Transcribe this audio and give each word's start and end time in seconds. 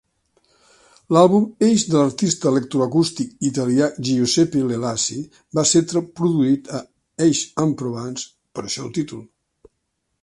L"àlbum 1.15 1.43
Aix 1.67 1.83
de 1.89 1.99
l"artista 1.99 2.49
electroacústic 2.53 3.45
italià 3.51 3.91
Giuseppe 4.09 4.63
Ielasi 4.63 5.21
va 5.61 5.67
ser 5.75 5.85
produït 5.93 6.75
a 6.81 6.85
Aix-en-Provence; 7.29 8.29
per 8.57 8.67
això 8.67 8.89
el 8.89 8.93
títol. 9.01 9.25